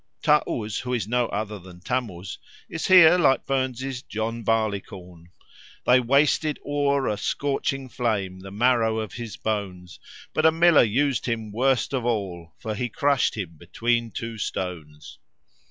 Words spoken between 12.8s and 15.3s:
crush'd him between two stones."